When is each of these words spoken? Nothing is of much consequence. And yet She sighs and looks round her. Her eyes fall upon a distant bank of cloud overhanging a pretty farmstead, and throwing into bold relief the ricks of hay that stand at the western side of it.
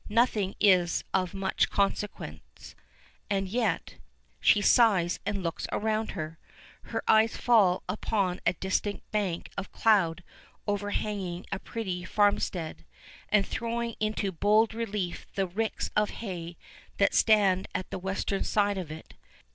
Nothing 0.09 0.55
is 0.59 1.03
of 1.13 1.35
much 1.35 1.69
consequence. 1.69 2.73
And 3.29 3.47
yet 3.47 3.97
She 4.39 4.59
sighs 4.59 5.19
and 5.27 5.43
looks 5.43 5.67
round 5.71 6.13
her. 6.13 6.39
Her 6.85 7.03
eyes 7.07 7.37
fall 7.37 7.83
upon 7.87 8.41
a 8.43 8.53
distant 8.53 9.03
bank 9.11 9.51
of 9.59 9.71
cloud 9.71 10.23
overhanging 10.65 11.45
a 11.51 11.59
pretty 11.59 12.03
farmstead, 12.03 12.83
and 13.29 13.45
throwing 13.45 13.93
into 13.99 14.31
bold 14.31 14.73
relief 14.73 15.27
the 15.35 15.45
ricks 15.45 15.91
of 15.95 16.09
hay 16.09 16.57
that 16.97 17.13
stand 17.13 17.67
at 17.75 17.91
the 17.91 17.99
western 17.99 18.43
side 18.43 18.79
of 18.79 18.89
it. 18.89 19.13